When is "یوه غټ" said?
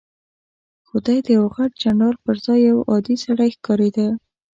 1.37-1.71